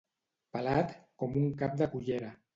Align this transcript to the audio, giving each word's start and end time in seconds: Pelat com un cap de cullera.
Pelat 0.55 0.95
com 1.25 1.37
un 1.43 1.47
cap 1.61 1.79
de 1.85 1.91
cullera. 1.95 2.35